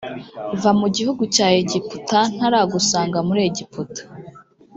[0.61, 4.01] va mu gihugu cya egiputa ntaragusanga muri egiputa